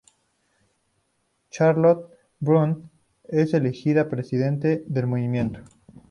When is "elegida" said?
3.53-4.09